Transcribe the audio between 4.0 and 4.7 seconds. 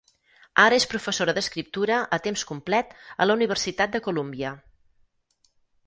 Columbia.